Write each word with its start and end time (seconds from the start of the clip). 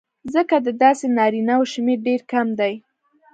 ځکه 0.33 0.55
د 0.65 0.67
داسې 0.83 1.05
نارینهوو 1.17 1.71
شمېر 1.73 1.99
ډېر 2.07 2.21
کم 2.31 2.47
دی 2.59 2.73